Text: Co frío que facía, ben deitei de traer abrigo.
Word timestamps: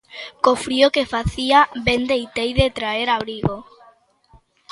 Co 0.43 0.53
frío 0.65 0.87
que 0.95 1.09
facía, 1.13 1.59
ben 1.87 2.01
deitei 2.11 2.51
de 2.59 2.67
traer 2.77 3.07
abrigo. 3.11 3.55